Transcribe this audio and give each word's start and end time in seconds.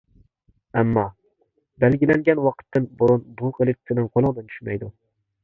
ئەمما، 0.79 1.03
بەلگىلەنگەن 1.83 2.41
ۋاقىتتىن 2.47 2.89
بۇرۇن 3.03 3.23
بۇ 3.43 3.53
قىلىچ 3.61 3.79
سېنىڭ 3.85 4.11
قولۇڭدىن 4.17 4.51
چۈشمەيدۇ. 4.57 4.93